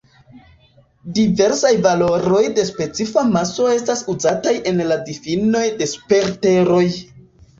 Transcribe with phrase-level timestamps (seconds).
[1.17, 6.83] Diversaj valoroj de specifa maso estas uzataj en la difinoj de super-Teroj.